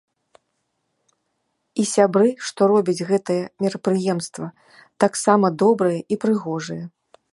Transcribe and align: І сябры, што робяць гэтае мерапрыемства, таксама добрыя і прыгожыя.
І 1.83 1.85
сябры, 1.93 2.29
што 2.47 2.61
робяць 2.71 3.05
гэтае 3.09 3.37
мерапрыемства, 3.65 4.45
таксама 5.07 5.45
добрыя 5.65 5.99
і 6.17 6.19
прыгожыя. 6.25 6.83